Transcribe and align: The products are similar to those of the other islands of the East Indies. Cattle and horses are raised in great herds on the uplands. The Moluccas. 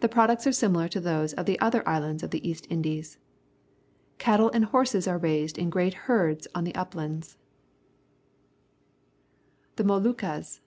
The 0.00 0.10
products 0.10 0.46
are 0.46 0.52
similar 0.52 0.88
to 0.88 1.00
those 1.00 1.32
of 1.32 1.46
the 1.46 1.58
other 1.58 1.82
islands 1.88 2.22
of 2.22 2.28
the 2.32 2.46
East 2.46 2.66
Indies. 2.68 3.16
Cattle 4.18 4.50
and 4.52 4.66
horses 4.66 5.08
are 5.08 5.16
raised 5.16 5.56
in 5.56 5.70
great 5.70 5.94
herds 6.04 6.46
on 6.54 6.64
the 6.64 6.74
uplands. 6.74 7.38
The 9.76 9.84
Moluccas. 9.84 10.60